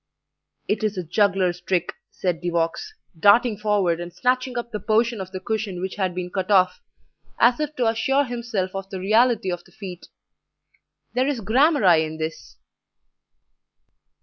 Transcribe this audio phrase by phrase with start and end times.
[0.67, 5.21] "It is a juggler's trick," said De Vaux, darting forward and snatching up the portion
[5.21, 6.81] of the cushion which had been cut off,
[7.37, 10.07] as if to assure himself of the reality of the feat;
[11.13, 12.57] "there is gramarye in this."